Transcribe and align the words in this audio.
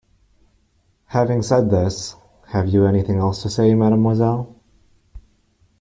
Having 1.09 1.43
said 1.43 1.69
this, 1.69 2.15
have 2.47 2.67
you 2.67 2.87
anything 2.87 3.19
else 3.19 3.43
to 3.43 3.51
say, 3.51 3.75
mademoiselle? 3.75 4.55